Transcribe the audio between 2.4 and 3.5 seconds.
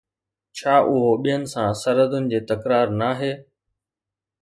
تڪرار نه آهي؟